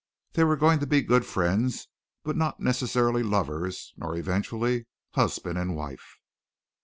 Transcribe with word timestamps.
They 0.33 0.43
were 0.43 0.55
going 0.55 0.79
to 0.79 0.87
be 0.87 1.03
good 1.03 1.27
friends, 1.27 1.87
but 2.23 2.35
not 2.35 2.59
necessarily 2.59 3.21
lovers 3.21 3.93
nor 3.97 4.15
eventually 4.17 4.87
husband 5.13 5.59
and 5.59 5.75
wife. 5.75 6.15